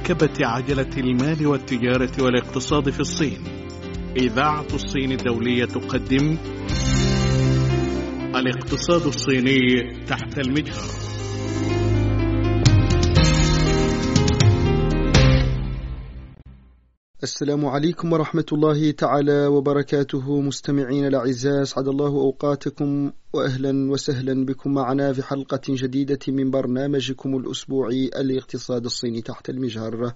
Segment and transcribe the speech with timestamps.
[0.00, 3.38] مواكبة عجلة المال والتجارة والاقتصاد في الصين.
[4.16, 6.36] إذاعة الصين الدولية تقدم.
[8.36, 9.56] الاقتصاد الصيني
[10.06, 11.19] تحت المجهر.
[17.22, 20.40] السلام عليكم ورحمة الله تعالى وبركاته.
[20.40, 28.10] مستمعين الأعزاء أسعد الله أوقاتكم وأهلا وسهلا بكم معنا في حلقة جديدة من برنامجكم الأسبوعي
[28.16, 30.12] الاقتصاد الصيني تحت المجهر.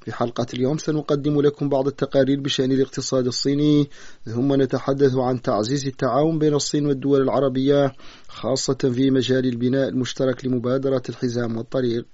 [0.00, 3.88] في حلقة اليوم سنقدم لكم بعض التقارير بشأن الاقتصاد الصيني.
[4.24, 7.92] ثم نتحدث عن تعزيز التعاون بين الصين والدول العربية
[8.28, 12.06] خاصة في مجال البناء المشترك لمبادرة الحزام والطريق.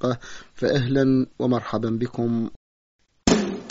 [0.55, 2.51] فأهلا ومرحبا بكم.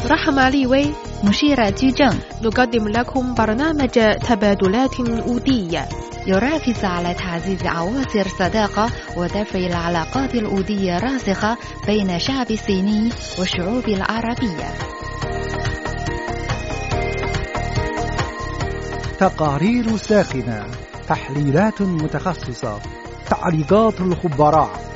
[0.06, 0.94] رحمة لي وي
[1.24, 3.90] مشيرة جوجن نقدم لكم برنامج
[4.30, 5.86] تبادلات أودية.
[6.28, 14.70] يركز على تعزيز عواصر الصداقة ودفع العلاقات الأودية الراسخة بين الشعب الصيني والشعوب العربية.
[19.20, 20.66] تقارير ساخنة
[21.08, 22.80] تحليلات متخصصة
[23.30, 24.87] تعليقات الخبراء.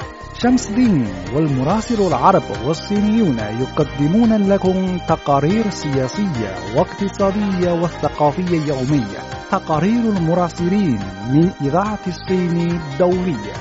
[0.43, 9.19] شمس الدين والمراسل العرب والصينيون يقدمون لكم تقارير سياسية واقتصادية وثقافية يومية.
[9.51, 13.53] تقارير المراسلين من إذاعة الصين الدولية.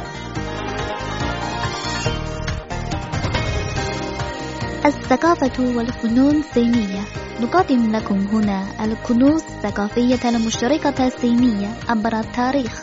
[4.86, 7.00] الثقافة والفنون الصينية.
[7.40, 12.82] نقدم لكم هنا الكنوز الثقافية المشتركة الصينية عبر التاريخ.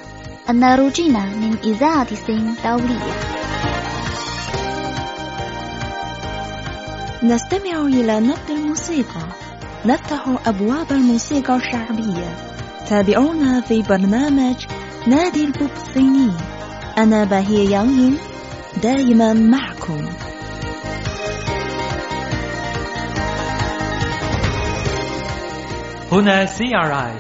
[0.49, 3.36] الناروجين من إذاعة الصين الدولية.
[7.23, 9.27] نستمع إلى نبض الموسيقى.
[9.85, 12.35] نفتح أبواب الموسيقى الشعبية.
[12.89, 14.65] تابعونا في برنامج
[15.07, 16.31] نادي البوب الصيني
[16.97, 18.17] أنا باهي يانغين
[18.83, 20.05] دائما معكم.
[26.11, 27.15] هنا CRI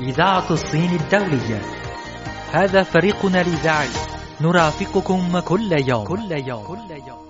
[0.00, 1.62] إذاعة الصين الدولية.
[2.52, 3.88] هذا فريقنا الإذاعي.
[4.40, 6.04] نرافقكم كل يوم.
[6.04, 6.64] كل يوم.
[6.64, 7.27] كل يوم.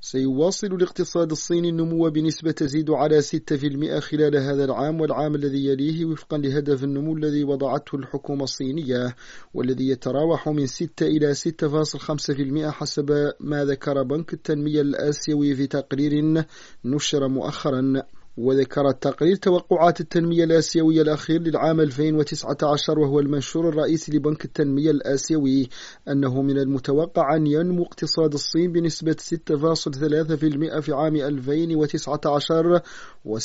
[0.00, 6.38] سيواصل الاقتصاد الصيني النمو بنسبة تزيد على 6% خلال هذا العام والعام الذي يليه وفقا
[6.38, 9.16] لهدف النمو الذي وضعته الحكومة الصينية
[9.54, 16.44] والذي يتراوح من 6 إلى 6.5% حسب ما ذكر بنك التنمية الآسيوي في تقرير
[16.84, 18.02] نشر مؤخرا.
[18.36, 25.68] وذكر التقرير توقعات التنمية الآسيوية الأخير للعام 2019 وهو المنشور الرئيسي لبنك التنمية الآسيوي
[26.08, 32.80] أنه من المتوقع أن ينمو اقتصاد الصين بنسبة 6.3% في عام 2019
[33.26, 33.40] و6.1%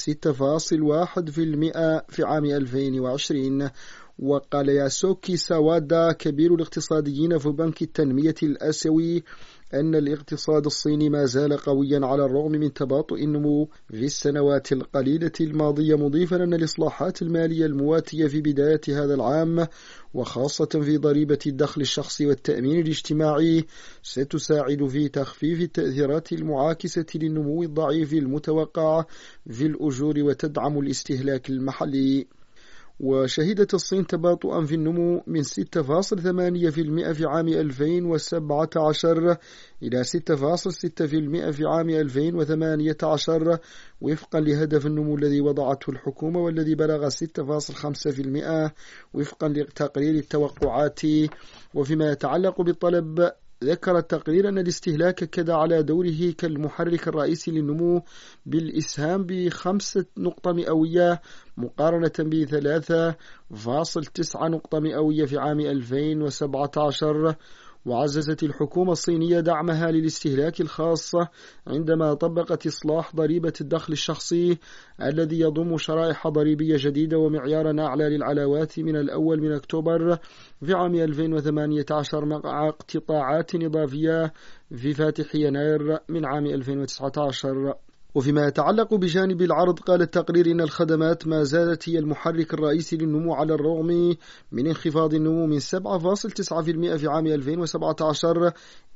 [2.09, 3.69] في عام 2020
[4.19, 9.23] وقال ياسوكي ساوادا كبير الاقتصاديين في بنك التنمية الآسيوي
[9.73, 15.95] أن الاقتصاد الصيني ما زال قويا على الرغم من تباطؤ النمو في السنوات القليلة الماضية
[15.95, 19.67] مضيفا أن الإصلاحات المالية المواتية في بداية هذا العام
[20.13, 23.65] وخاصة في ضريبة الدخل الشخصي والتأمين الاجتماعي
[24.03, 29.05] ستساعد في تخفيف التأثيرات المعاكسة للنمو الضعيف المتوقع
[29.49, 32.27] في الأجور وتدعم الاستهلاك المحلي.
[33.01, 39.37] وشهدت الصين تباطؤا في النمو من 6.8% في عام 2017
[39.83, 43.57] إلى 6.6% في عام 2018
[44.01, 48.71] وفقا لهدف النمو الذي وضعته الحكومة والذي بلغ 6.5%
[49.13, 51.01] وفقا لتقرير التوقعات.
[51.73, 53.31] وفئما يتعلق بالطلب
[53.63, 58.03] ذكر التقرير أن الاستهلاك كدا على دوره كالمحرك الرئيسي للنمو
[58.45, 61.21] بالإسهام بخمسة نقطة مئوية
[61.57, 63.15] مقارنة بثلاثة
[63.55, 67.35] فاصل تسعة نقطة مئوية في عام 2017
[67.85, 71.27] وعززت الحكومة الصينية دعمها للاستهلاك الخاصة
[71.67, 74.57] عندما طبقت إصلاح ضريبة الدخل الشخصي
[75.01, 80.17] الذي يضم شرائح ضريبية جديدة ومعيارا أعلى للعلاوات من الأول من أكتوبر
[80.65, 84.33] في عام 2018 مع اقتطاعات إضافية
[84.75, 87.75] في فاتح يناير من عام 2019
[88.15, 93.53] وفيما يتعلق بجانب العرض قال التقرير إن الخدمات ما زالت هي المحرك الرئيسي للنمو على
[93.53, 94.15] الرغم
[94.51, 95.63] من انخفاض النمو من 7.9%
[96.97, 98.51] في عام 2017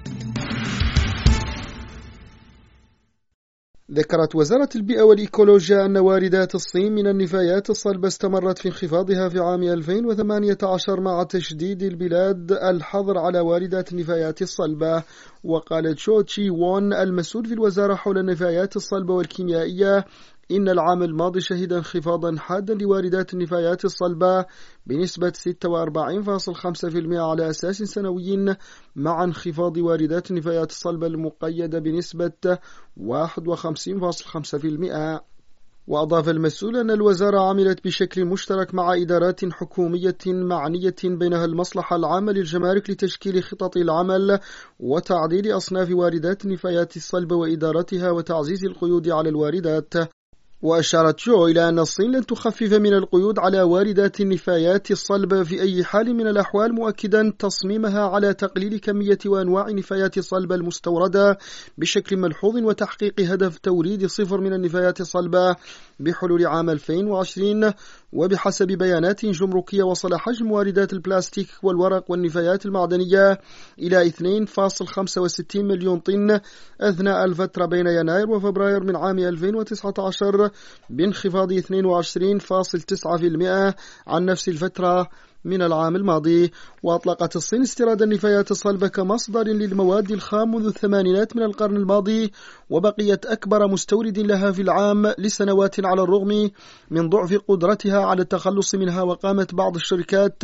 [3.93, 9.63] ذكرت وزارة البيئة والإيكولوجيا أن واردات الصين من النفايات الصلبة استمرت في انخفاضها في عام
[9.63, 15.03] 2018 مع تشديد البلاد الحظر على واردات النفايات الصلبة.
[15.45, 20.05] وقال تشو تشي وون المسؤول في الوزارة حول النفايات الصلبة والكيميائية
[20.51, 24.47] إن العام الماضي شهد انخفاضا حادا لواردات النفايات الصلبة
[24.87, 28.57] بنسبة 46.5% على أساس سنوي
[28.97, 32.59] مع انخفاض واردات النفايات الصلبة المقيدة بنسبة
[32.97, 35.21] 51.5%
[35.87, 42.91] وأضاف المسؤول أن الوزارة عملت بشكل مشترك مع إدارات حكومية معنية بينها المصلحة العامة للجمارك
[42.91, 44.39] لتشكيل خطط العمل
[44.81, 49.95] وتعديل أصناف واردات النفايات الصلبة وإدارتها وتعزيز القيود على الواردات.
[50.63, 55.85] وأشارت جو إلى أن الصين لن تخفف من القيود على واردات النفايات الصلبة في أي
[55.85, 61.39] حال من الأحوال مؤكدا تصميمها على تقليل كمية وأنواع نفايات الصلبة المستوردة
[61.79, 65.57] بشكل ملحوظ وتحقيق هدف توريد صفر من النفايات الصلبة.
[66.01, 67.73] بحلول عام 2020
[68.13, 73.39] وبحسب بيانات جمركية وصل حجم واردات البلاستيك والورق والنفايات المعدنية
[73.79, 76.41] إلى 2.65 مليون طن
[76.81, 80.51] أثناء الفترة بين يناير وفبراير من عام 2019
[80.91, 83.75] بانخفاض 22.9%
[84.07, 85.11] عن نفس الفترة
[85.45, 86.53] من العام الماضي
[86.83, 92.33] وأطلقت الصين استيراد النفايات الصلبة كمصدر للمواد الخام منذ الثمانينات من القرن الماضي
[92.71, 96.51] وبقيت أكبر مستورد لها في العام لسنوات على الرغم
[96.91, 100.43] من ضعف قدرتها على التخلص منها وقامت بعض الشركات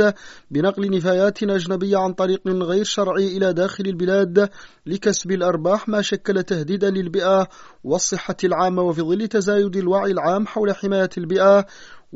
[0.50, 4.50] بنقل نفايات أجنبية عن طريق غير شرعي إلى داخل البلاد
[4.86, 7.48] لكسب الأرباح ما شكل تهديدا للبيئة
[7.84, 11.66] والصحة العامة وفي ظل تزايد الوعي العام حول حماية البيئة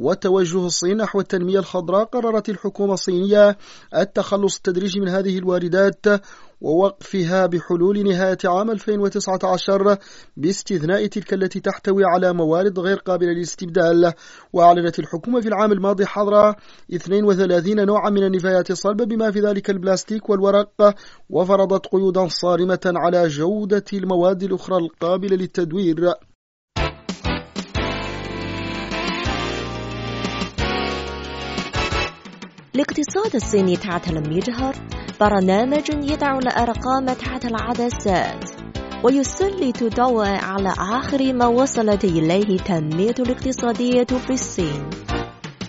[0.01, 3.57] وتوجه الصين نحو التنمية الخضراء قررت الحكومة الصينية
[3.97, 6.07] التخلص التدريجي من هذه الواردات
[6.61, 9.97] ووقفها بحلول نهاية عام 2019
[10.37, 14.13] باستثناء تلك التي تحتوي على موارد غير قابلة للاستبدال.
[14.53, 16.55] وأعلنت الحكومة في العام الماضي حظر
[16.95, 20.95] 32 نوعا من النفايات الصلبة بما في ذلك البلاستيك والورق
[21.31, 26.15] وفرضت قيودا صارمة على جودة المواد الأخرى القابلة للتدوير.
[32.75, 34.75] الاقتصاد الصيني تحت المجهر
[35.21, 38.51] برنامج يضع الأرقام تحت العدسات
[39.05, 44.91] ويسلط ضوء على آخر ما وصلت إليه التنمية الاقتصادية في الصين.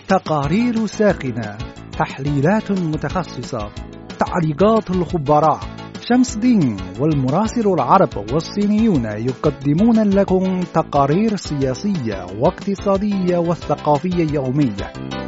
[0.08, 1.58] تقارير ساخنة
[1.98, 3.70] تحليلات متخصصة
[4.18, 5.60] تعليقات الخبراء.
[6.00, 15.21] شمس دين والمراسل العرب والصينيون يقدمون لكم تقارير سياسية واقتصادية والثقافية يومية.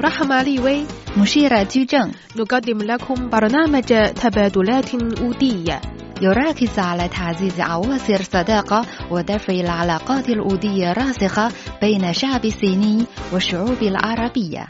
[0.00, 3.84] رحمة لي وي مشيرة جوجن نقدم لكم برنامج
[4.22, 5.80] تبادلات أودية.
[6.22, 11.48] يركز على تعزيز عواصر الصداقة ودفع العلاقات الأودية الراسخة
[11.82, 14.66] بين الشعب الصيني والشعوب العربية.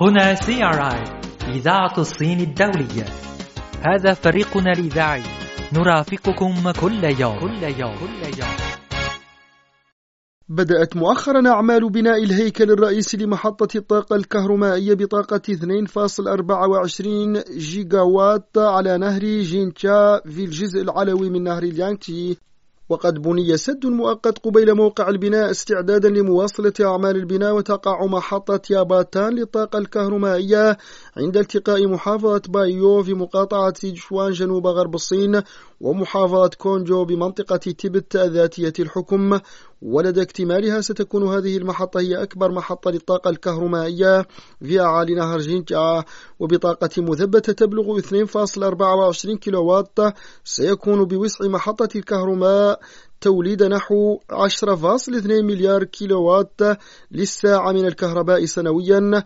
[0.00, 1.02] هنا CRI
[1.48, 3.04] إذاعة الصين الدولية.
[3.86, 5.22] هذا فريقنا الإذاعي.
[5.72, 7.38] نرافقكم كل يوم.
[7.38, 7.94] كل يوم.
[7.94, 8.71] كل يوم.
[10.48, 19.20] بدأت مؤخرا أعمال بناء الهيكل الرئيسي لمحطة الطاقة الكهرومائية بطاقة 2.24 جيجا وات على نهر
[19.20, 22.36] جينتشا في الجزء العلوي من نهر اليانغتسي
[22.88, 29.78] وقد بني سد مؤقت قبيل موقع البناء استعدادا لمواصلة أعمال البناء وتقع محطة ياباتان للطاقة
[29.78, 30.76] الكهرومائية
[31.16, 35.42] عند التقاء محافظة بايو في مقاطعة جشوان جنوب غرب الصين
[35.80, 39.38] ومحافظة كونجو بمنطقة تبت ذاتية الحكم.
[39.82, 44.26] ولدى اكتمالها ستكون هذه المحطة هي أكبر محطة للطاقة الكهرومائية
[44.62, 46.04] في أعالي نهر جينجا.
[46.40, 49.98] وبطاقة مثبتة تبلغ 2.24 كيلووات
[50.44, 52.80] سيكون بوسع محطة الكهرماء
[53.20, 56.60] توليد نحو 10.2 مليار كيلووات
[57.10, 59.24] للساعة من الكهرباء سنويا.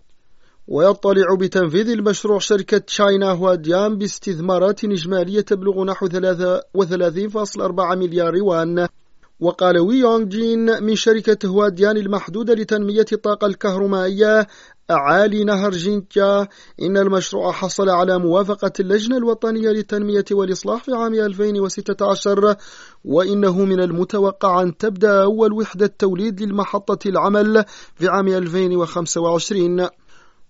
[0.68, 8.88] ويضطلع بتنفيذ المشروع شركة تشاينا هواديان باستثمارات إجمالية تبلغ نحو 33.4 مليار يوان.
[9.40, 14.46] وقال وي يونغ جين من شركة هواديان المحدودة لتنمية الطاقة الكهرومائية
[14.90, 16.48] أعالي نهر جينكا
[16.82, 22.56] إن المشروع حصل على موافقة اللجنة الوطنية للتنمية والإصلاح في عام 2016
[23.04, 29.88] وإنه من المتوقع أن تبدأ أول وحدة توليد للمحطة العمل في عام 2025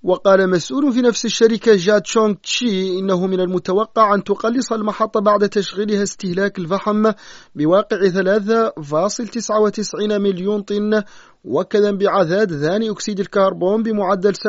[0.03, 5.49] وقال مسؤول في نفس الشركة جاد شونغ تشي إنه من المتوقع أن تقلص المحطة بعد
[5.49, 7.13] تشغيلها استهلاك الفحم
[7.55, 11.03] بواقع 3.99 مليون طن
[11.45, 14.41] وكذا بعدد ثاني أكسيد الكربون بمعدل 7.37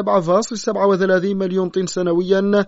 [1.25, 2.65] مليون طن سنويا.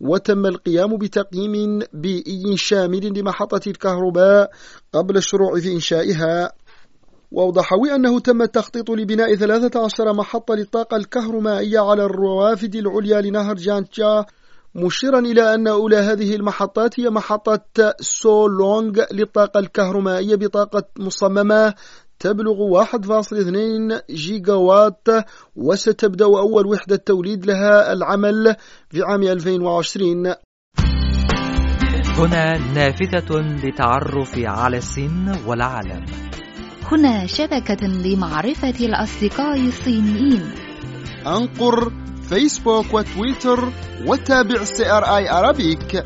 [0.00, 4.50] وتم القيام بتقييم بيئي شامل لمحطة الكهرباء
[4.92, 6.52] قبل الشروع في إنشائها.
[7.32, 14.24] وأوضح أنه تم التخطيط لبناء 13 محطة للطاقة الكهرومائية على الروافد العليا لنهر جانتشا
[14.74, 21.74] مشيرا إلى أن أولى هذه المحطات هي محطة سولونغ للطاقة الكهرومائية بطاقة مصممة
[22.18, 25.08] تبلغ 1.2 جيجا وات
[25.56, 28.56] وستبدأ أول وحدة توليد لها العمل
[28.90, 30.34] في عام 2020
[32.18, 36.31] هنا نافذة للتعرف على الصين والعالم.
[36.90, 40.50] هنا شبكة لمعرفة الأصدقاء الصينيين.
[41.26, 41.92] أنقر
[42.28, 43.72] فيسبوك وتويتر
[44.06, 46.04] وتابع CRI Arabic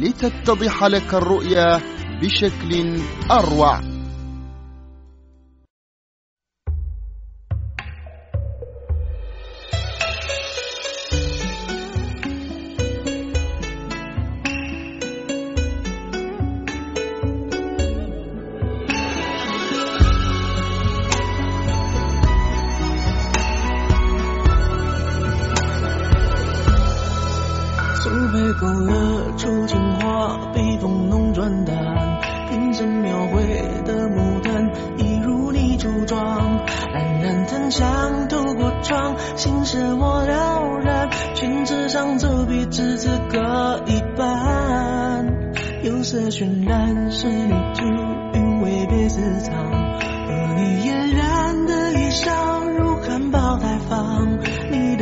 [0.00, 1.80] لتتضح لك الرؤية
[2.22, 3.00] بشكل
[3.30, 3.91] أروع.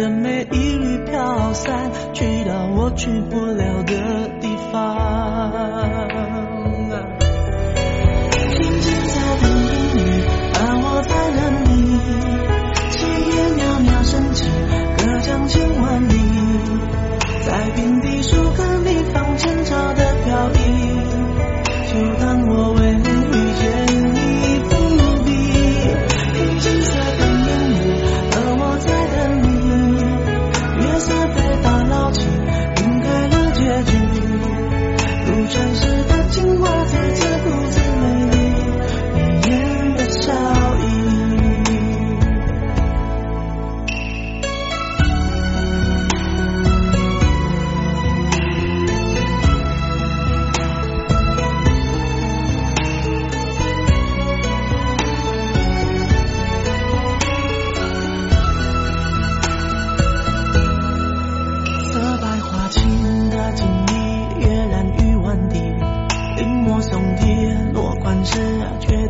[0.00, 5.19] 的每一缕飘散去到我去不了的地方。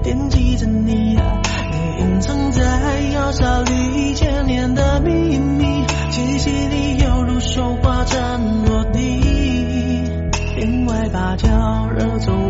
[0.03, 1.19] 惦记着你、你
[1.99, 10.11] 隐藏在药草里千年的秘密，气息里犹如绣花针落地，
[10.57, 12.50] 帘外芭蕉惹走。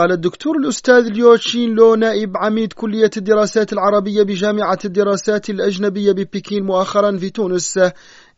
[0.00, 7.16] قال الدكتور الأستاذ ليوشين لو نائب عميد كلية الدراسات العربية بجامعة الدراسات الأجنبية ببكين مؤخرا
[7.16, 7.80] في تونس.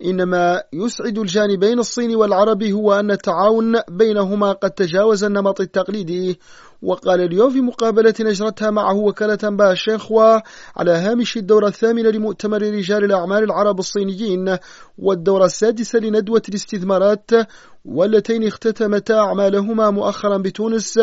[0.04, 6.38] إنما يسعد الجانبين الصيني والعربي هو أن التعاون بينهما قد تجاوز النمط التقليدي.
[6.82, 10.40] وقال اليوم في مقابلة أجرتها معه وكالة أنباء الشيخوا
[10.76, 14.56] على هامش الدورة الثامنة لمؤتمر رجال الأعمال العرب الصينيين.
[14.98, 17.30] والدورة السادسة لندوة الاستثمارات
[17.84, 20.98] واللتين اختتمتا أعمالهما مؤخرا بتونس.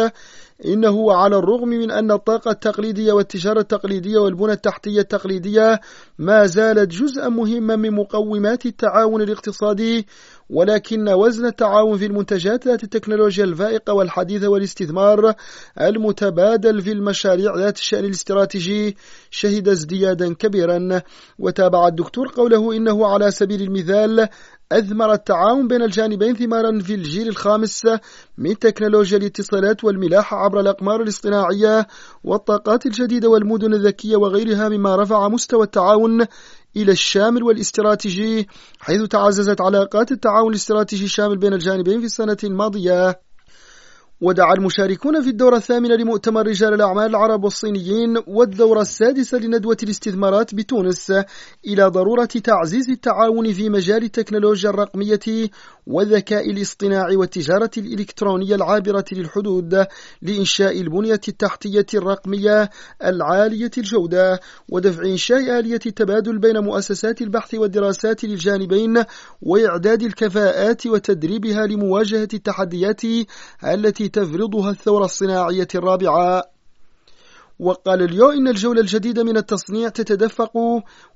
[0.66, 5.80] إنه على الرغم من أن الطاقة التقليدية والتجارة التقليدية والبنى التحتية التقليدية
[6.18, 10.08] ما زالت جزءا مهما من مقومات التعاون الاقتصادي
[10.50, 15.34] ولكن وزن التعاون في المنتجات ذات التكنولوجيا الفائقة والحديثة والاستثمار
[15.82, 18.98] المتبادل في المشاريع ذات الشأن الاستراتيجي
[19.32, 21.02] شهد ازديادا كبيرا.
[21.40, 24.28] وتابع الدكتور قوله إنه على سبيل المثال
[24.72, 27.88] أثمر التعاون بين الجانبين ثمارا في الجيل الخامس
[28.38, 31.88] من تكنولوجيا الاتصالات والملاحة عبر الأقمار الاصطناعية
[32.24, 36.26] والطاقات الجديدة والمدن الذكية وغيرها مما رفع مستوى التعاون
[36.76, 38.48] إلى الشامل والاستراتيجي
[38.80, 43.29] حيث تعززت علاقات التعاون الاستراتيجي الشامل بين الجانبين في السنة الماضية.
[44.22, 51.12] ودعا المشاركون في الدورة الثامنة لمؤتمر رجال الأعمال العرب والصينيين والدورة السادسة لندوة الاستثمارات بتونس
[51.68, 55.50] إلى ضرورة تعزيز التعاون في مجال التكنولوجيا الرقمية
[55.88, 59.86] والذكاء الاصطناعي والتجارة الإلكترونية العابرة للحدود
[60.22, 62.70] لإنشاء البنية التحتية الرقمية
[63.04, 69.04] العالية الجودة ودفع إنشاء آلية التبادل بين مؤسسات البحث والدراسات للجانبين
[69.42, 73.02] وإعداد الكفاءات وتدريبها لمواجهة التحديات
[73.64, 76.44] التي تفرضها الثورة الصناعية الرابعة.
[77.60, 80.52] وقال اليو إن الجولة الجديدة من التصنيع تتدفق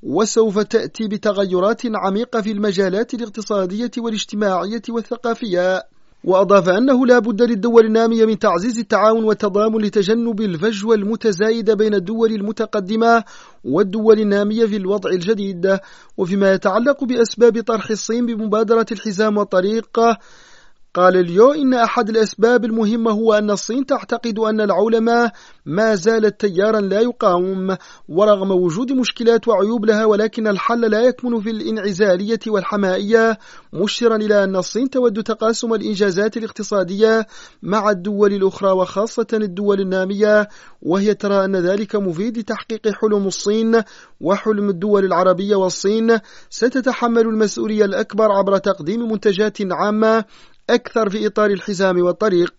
[0.04, 5.84] وسوف تأتي بتغيرات عميقة في المجالات الاقتصادية والاجتماعية والثقافية.
[6.24, 12.32] وأضاف أنه لا بد للدول النامية من تعزيز التعاون والتضامن لتجنب الفجوة المتزايدة بين الدول
[12.32, 13.24] المتقدمة
[13.64, 15.80] والدول النامية في الوضع الجديد.
[16.18, 20.00] وفيما يتعلق بأسباب طرح الصين بمبادرة الحزام والطريق
[20.94, 25.32] قال اليو إن أحد الأسباب المهمة هو أن الصين تعتقد أن العولمة
[25.66, 27.78] ما زالت تيارا لا يقاوم
[28.10, 33.38] ورغم وجود مشكلات وعيوب لها ولكن الحل لا يكمن في الانعزالية والحمائية
[33.74, 37.28] مشيرا إلى أن الصين تود تقاسم الإنجازات الاقتصادية
[37.64, 40.48] مع الدول الأخرى وخاصة الدول النامية
[40.82, 43.82] وهي ترى أن ذلك مفيد لتحقيق حلم الصين
[44.22, 46.20] وحلم الدول العربية والصين.
[46.50, 50.26] ستتحمل المسؤولية الأكبر عبر تقديم منتجات عامة
[50.70, 52.54] أكثر في إطار الحزام والطريق.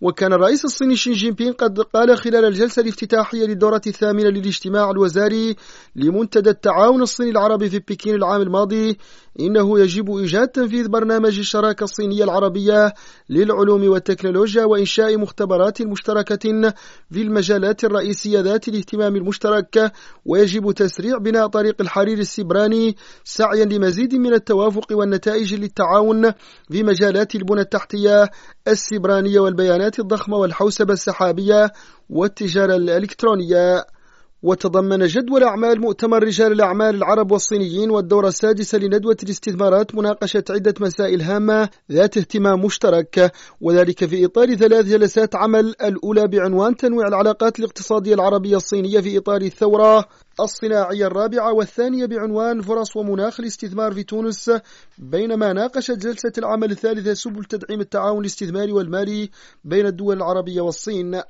[0.00, 5.56] وكان الرئيس الصيني شين جين بين قد قال خلال الجلسة الافتتاحية للدورة الثامنة للاجتماع الوزاري
[5.96, 8.98] لمنتدى التعاون الصيني العربي في بكين العام الماضي
[9.40, 12.94] إنه يجب إيجاد تنفيذ برنامج الشراكة الصينية العربية
[13.30, 16.72] للعلوم والتكنولوجيا وإنشاء مختبرات مشتركة
[17.10, 19.92] في المجالات الرئيسية ذات الاهتمام المشترك
[20.24, 26.32] ويجب تسريع بناء طريق الحرير السبراني سعيا لمزيد من التوافق والنتائج للتعاون
[26.70, 28.30] في مجالات البنى التحتية
[28.68, 31.72] السبرانية والبيانات الضخمة والحوسبة السحابية
[32.10, 33.95] والتجارة الإلكترونية.
[34.42, 41.22] وتضمن جدول أعمال مؤتمر رجال الأعمال العرب والصينيين والدورة السادسة لندوة الاستثمارات مناقشة عدة مسائل
[41.22, 48.14] هامة ذات اهتمام مشترك وذلك في إطار ثلاث جلسات عمل الأولى بعنوان تنويع العلاقات الاقتصادية
[48.14, 50.04] العربية الصينية في إطار الثورة
[50.40, 54.50] الصناعية الرابعة والثانية بعنوان فرص ومناخ الاستثمار في تونس
[54.98, 59.30] بينما ناقشت جلسة العمل الثالثة سبل تدعيم التعاون الاستثماري والمالي
[59.64, 61.22] بين الدول العربية والصين.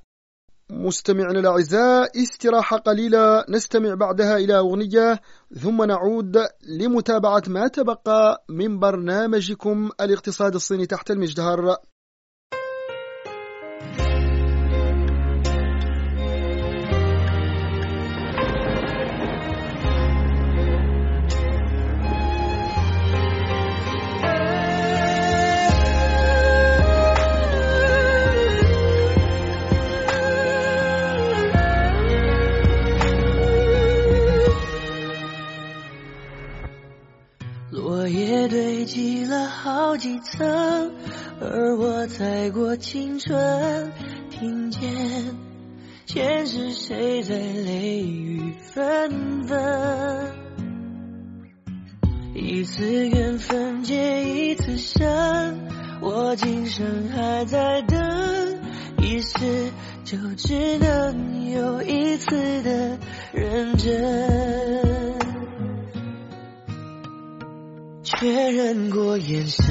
[0.70, 5.20] مستمعنا الأعزاء استراحة قليلة نستمع بعدها إلى أغنية
[5.62, 6.36] ثم نعود
[6.80, 11.76] لمتابعة ما تبقى من برنامجكم الاقتصاد الصيني تحت المجدار
[39.96, 40.92] 几层，
[41.40, 43.92] 而我踩过青春，
[44.30, 44.82] 听见
[46.04, 50.32] 前世谁在泪雨纷纷。
[52.34, 55.58] 一次缘分结一次生，
[56.00, 57.98] 我今生还在等，
[58.98, 59.72] 一世
[60.04, 62.98] 就只能有一次的
[63.32, 64.85] 认真。
[68.18, 69.64] 确认过眼神，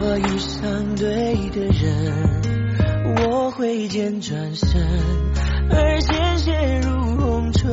[0.00, 3.64] 我遇上对的人，我会。
[3.64, 4.68] 挥间转身，
[5.70, 7.70] 而鲜血如红唇，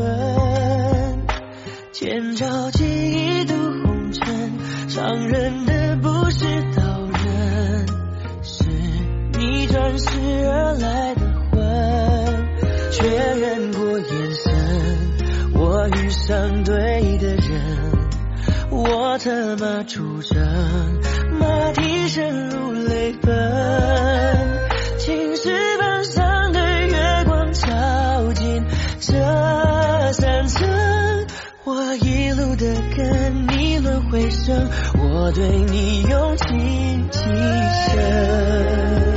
[1.91, 4.51] 千朝记忆渡红尘，
[4.87, 6.45] 伤人的不是
[6.75, 7.87] 刀刃，
[8.41, 8.63] 是
[9.39, 10.07] 你转世
[10.45, 11.21] 而来的
[11.51, 11.61] 魂，
[12.91, 14.53] 确认过眼神，
[15.55, 17.80] 我遇上对的人，
[18.83, 20.39] 我策马出征，
[21.39, 23.29] 马蹄声如泪奔。
[24.97, 28.65] 青石板上的月光照进
[28.99, 29.13] 这
[30.13, 30.67] 山城，
[31.63, 34.67] 我一路的跟你轮回声，
[34.97, 39.10] 我对你用情极深。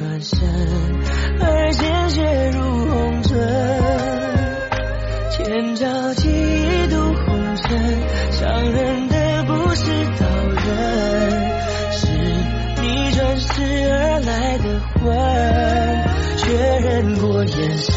[0.00, 0.40] 转身，
[1.40, 3.36] 而鲜血如红唇，
[5.30, 7.78] 千朝记忆渡红尘，
[8.32, 10.24] 伤人的不是刀
[10.56, 10.64] 刃，
[11.92, 12.06] 是
[12.80, 13.52] 你转世
[13.92, 15.04] 而来的魂。
[16.38, 16.48] 确
[16.80, 17.92] 认过眼神，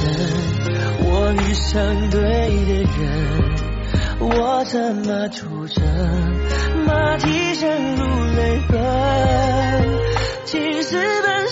[1.06, 3.00] 我遇上对的人。
[4.20, 5.82] 我怎么出征？
[6.86, 8.04] 马蹄声如
[8.36, 8.78] 泪奔，
[10.46, 11.43] 青石板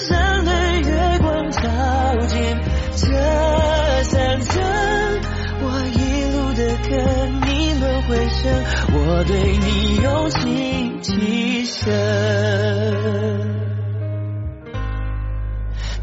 [8.93, 11.89] 我对你用情极深。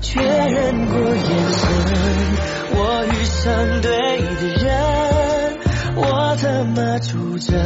[0.01, 1.69] 确认过眼神，
[2.71, 3.91] 我遇上对
[4.41, 4.67] 的人。
[5.97, 7.57] 我怎么出征，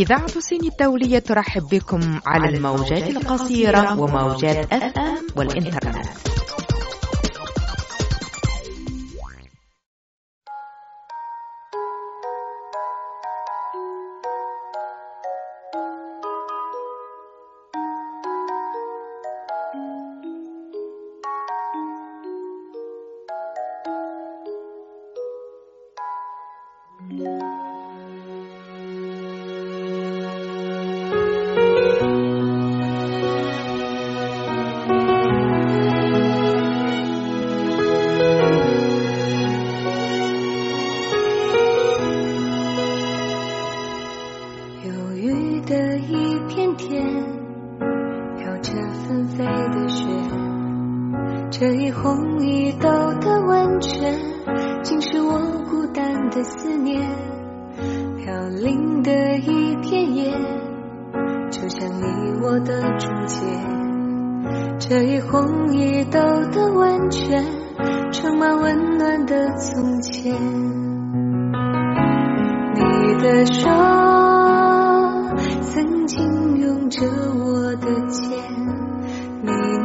[0.00, 6.29] إذاعة الصين الدولية ترحب بكم على الموجات القصيرة وموجات أف أم والإنترنت.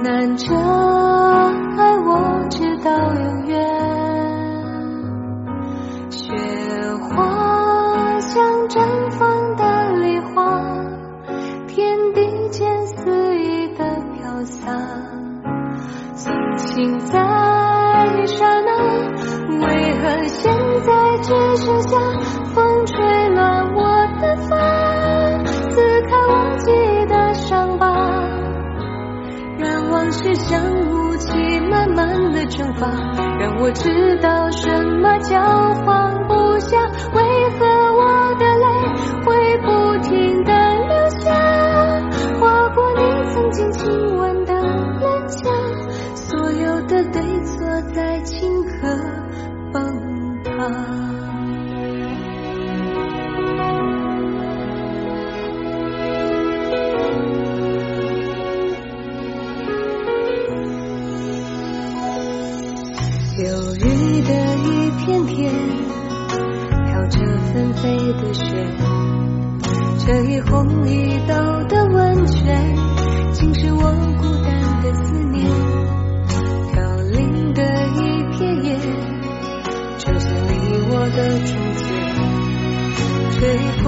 [0.06, 3.58] 难着爱，我直到永远。
[6.12, 6.32] 雪
[7.10, 10.62] 花像绽放的梨花，
[11.66, 14.72] 天地间肆意的飘洒，
[16.14, 17.18] 曾经在
[18.28, 18.72] 刹那，
[19.58, 19.66] 为
[19.98, 21.98] 何现在只剩下。
[32.50, 32.88] 惩罚
[33.40, 34.70] 让我知道什
[35.02, 35.40] 么叫
[35.86, 36.05] 话
[68.14, 68.44] 的雪，
[70.06, 71.34] 这一红一豆
[71.68, 72.76] 的温泉，
[73.34, 75.46] 竟是我孤单的思念。
[76.72, 77.62] 飘零的
[77.96, 78.78] 一片叶，
[79.98, 80.54] 就像你
[80.90, 81.86] 我的春天，
[83.40, 83.86] 这一红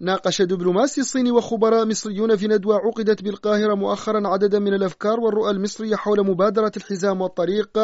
[0.00, 5.96] ناقش دبلوماسي الصيني وخبراء مصريون في ندوة عقدت بالقاهرة مؤخرا عددا من الأفكار والرؤى المصرية
[5.96, 7.78] حول مبادرة الحزام والطريق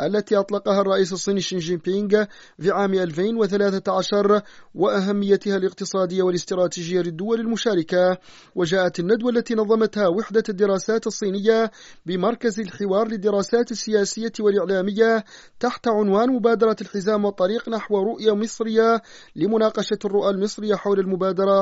[0.00, 2.24] التي أطلقها الرئيس الصيني شين جين بينغ
[2.58, 4.40] في عام 2013
[4.74, 8.18] وأهميتها الاقتصادية والاستراتيجية للدول المشاركة.
[8.54, 11.70] وجاءت الندوة التي نظمتها وحدة الدراسات الصينية
[12.06, 15.24] بمركز الحوار للدراسات السياسية والإعلامية
[15.60, 19.02] تحت عنوان مبادرة الحزام والطريق نحو رؤية مصرية
[19.36, 21.61] لمناقشة الرؤى المصرية حول المبادرة.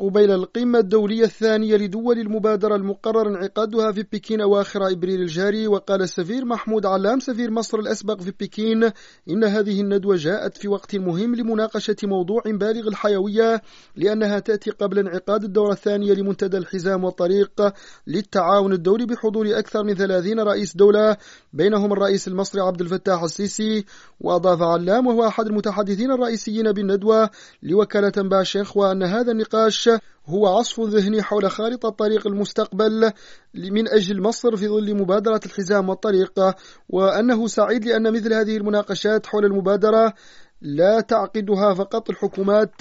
[0.00, 6.44] قبيل القمة الدولية الثانية لدول المبادرة المقرر انعقادها في بكين أواخر إبريل الجاري وقال السفير
[6.44, 8.84] محمود علام سفير مصر الأسبق في بكين
[9.30, 13.62] إن هذه الندوة جاءت في وقت مهم لمناقشة موضوع بالغ الحيوية
[13.96, 17.72] لأنها تأتي قبل انعقاد الدورة الثانية لمنتدى الحزام والطريق
[18.06, 21.16] للتعاون الدولي بحضور أكثر من 30 رئيس دولة
[21.52, 23.84] بينهم الرئيس المصري عبد الفتاح السيسي
[24.20, 27.30] وأضاف علام وهو أحد المتحدثين الرئيسيين بالندوة
[27.62, 29.89] لوكالة باشيخ وأن هذا النقاش
[30.26, 33.12] هو عصف ذهني حول خارطة طريق المستقبل
[33.54, 36.54] من أجل مصر في ظل مبادرة الحزام والطريق
[36.88, 40.14] وأنه سعيد لأن مثل هذه المناقشات حول المبادرة
[40.62, 42.80] لا تعقدها فقط الحكومات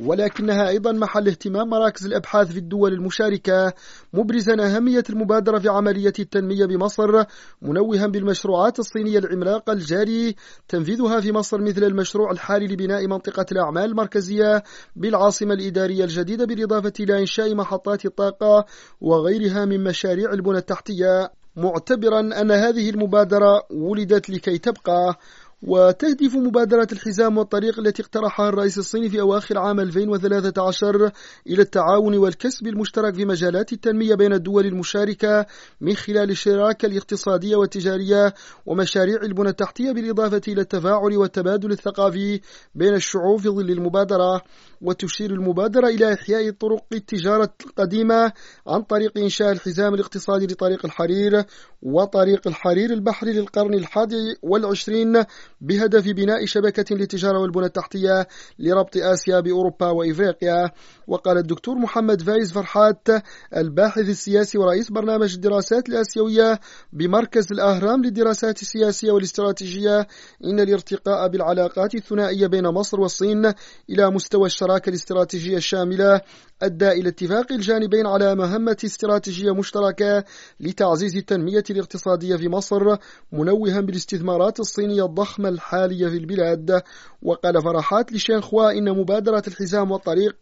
[0.00, 3.72] ولكنها أيضا محل اهتمام مراكز الأبحاث في الدول المشاركة
[4.12, 7.24] مبرزا أهمية المبادرة في عملية التنمية بمصر
[7.62, 10.34] منوها بالمشروعات الصينية العملاقة الجاري
[10.68, 14.62] تنفيذها في مصر مثل المشروع الحالي لبناء منطقة الأعمال المركزية
[14.96, 18.64] بالعاصمة الإدارية الجديدة بالإضافة إلى إنشاء محطات الطاقة
[19.00, 21.30] وغيرها من مشاريع البنى التحتية.
[21.56, 25.18] معتبرا أن هذه المبادرة ولدت لكي تبقى
[25.62, 31.10] وتهدف مبادرة الحزام والطريق التي اقترحها الرئيس الصيني في أواخر عام 2013
[31.46, 35.46] إلى التعاون والكسب المشترك في مجالات التنمية بين الدول المشاركة
[35.80, 38.34] من خلال الشراكة الاقتصادية والتجارية
[38.66, 42.40] ومشاريع البنى التحتية بالإضافة إلى التفاعل والتبادل الثقافي
[42.74, 44.42] بين الشعوب في ظل المبادرة.
[44.82, 48.32] وتشير المبادرة إلى إحياء طرق التجارة القديمة
[48.66, 51.44] عن طريق إنشاء الحزام الاقتصادي لطريق الحرير
[51.82, 55.24] وطريق الحرير البحري للقرن الحادي والعشرين
[55.60, 58.26] بهدف بناء شبكة للتجارة والبنى التحتية
[58.58, 60.70] لربط آسيا بأوروبا وإفريقيا.
[61.06, 63.08] وقال الدكتور محمد فايز فرحات
[63.56, 66.60] الباحث السياسي ورئيس برنامج الدراسات الآسيوية
[66.92, 70.06] بمركز الأهرام للدراسات السياسية والاستراتيجية
[70.44, 73.46] إن الارتقاء بالعلاقات الثنائية بين مصر والصين
[73.90, 76.20] إلى مستوى الشراكة الاستراتيجية الشاملة
[76.62, 80.24] أدى إلى اتفاق الجانبين على مهمة استراتيجية مشتركة
[80.60, 82.96] لتعزيز التنمية الاقتصادية في مصر
[83.32, 86.82] منوها بالاستثمارات الصينية الضخمة الحالية في البلاد.
[87.22, 90.36] وقال فرحات لشينخوا إن مبادرة الحزام والطريق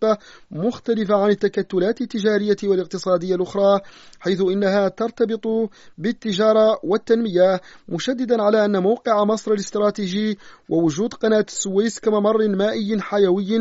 [0.50, 3.80] مختلفة عن التكتلات التجارية والاقتصادية الأخرى
[4.20, 12.48] حيث إنها ترتبط بالتجارة والتنمية مشددا على أن موقع مصر الاستراتيجي ووجود قناة السويس كممر
[12.48, 13.58] مائي حيوي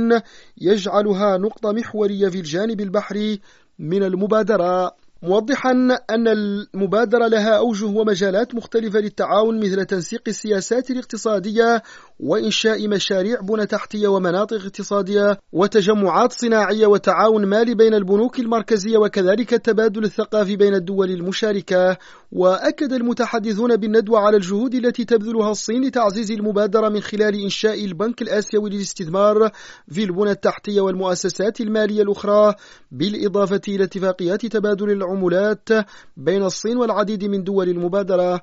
[0.57, 3.41] يجعلها نقطة محورية في الجانب البحري
[3.79, 5.71] من المبادرة موضحا
[6.09, 11.83] أن المبادرة لها أوجه ومجالات مختلفة للتعاون مثل تنسيق السياسات الاقتصادية
[12.19, 20.03] وإنشاء مشاريع بنى تحتية ومناطق اقتصادية وتجمعات صناعية وتعاون مالي بين البنوك المركزية وكذلك التبادل
[20.03, 21.97] الثقافي بين الدول المشاركة.
[22.31, 28.69] وأكد المتحدثون بالندوة على الجهود التي تبذلها الصين لتعزيز المبادرة من خلال إنشاء البنك الآسيوي
[28.69, 29.51] للاستثمار
[29.91, 32.53] في البنى التحتية والمؤسسات المالية الأخرى
[32.91, 35.69] بالإضافة إلى اتفاقيات تبادل العملات
[36.17, 38.41] بين الصين والعديد من دول المبادرة.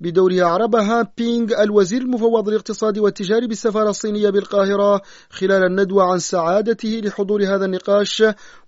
[0.00, 7.44] بدورها عربها بينغ الوزير المفوض الاقتصادي والتجاري بالسفارة الصينية بالقاهرة خلال الندوة عن سعادته لحضور
[7.44, 8.22] هذا النقاش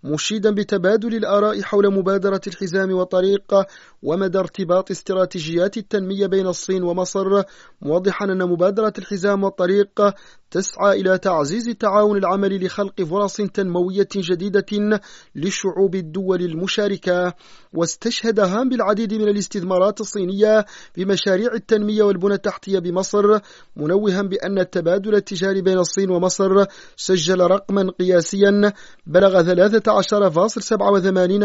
[0.04, 3.54] مشيدا بتبادل الآراء حول مبادرة الحزام والطريق
[4.02, 7.42] ومدى ارتباط استراتيجيات التنمية بين الصين ومصر
[7.82, 10.14] موضحا أن مبادرة الحزام والطريق
[10.50, 15.00] تسعى إلى تعزيز التعاون العملي لخلق فرص تنموية جديدة
[15.34, 17.34] لشعوب الدول المشاركة.
[17.72, 20.64] واستشهد هام بالعديد من الاستثمارات الصينية
[20.94, 23.38] في مشاريع التنمية والبنى التحتية بمصر
[23.76, 26.64] منوها بأن التبادل التجاري بين الصين ومصر
[26.96, 28.72] سجل رقما قياسيا
[29.06, 29.48] بلغ 13.87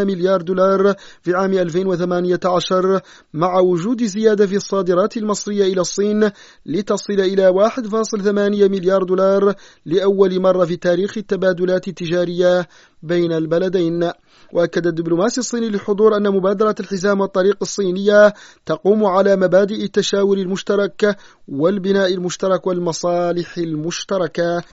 [0.04, 3.00] مليار دولار في عام 2018
[3.34, 6.30] مع وجود زيادة في الصادرات المصرية إلى الصين
[6.66, 8.28] لتصل إلى 1.8
[8.70, 9.54] مليار دولار
[9.86, 12.68] لأول مرة في تاريخ التبادلات التجارية
[13.02, 14.10] بين البلدين.
[14.52, 18.34] وأكد الدبلوماسي الصيني للحضور أن مبادرة الحزام والطريق الصينية
[18.66, 21.16] تقوم على مبادئ التشاور المشترك
[21.48, 24.62] والبناء المشترك والمصالح المشتركة.